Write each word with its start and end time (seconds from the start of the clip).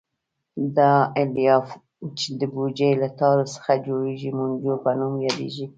دا 0.77 0.93
الیاف 1.21 1.67
چې 2.17 2.27
د 2.39 2.41
بوجۍ 2.53 2.91
له 3.01 3.09
تارو 3.19 3.45
څخه 3.55 3.71
جوړېږي 3.85 4.29
مونجو 4.37 4.73
په 4.83 4.91
نوم 4.99 5.13
یادیږي. 5.25 5.65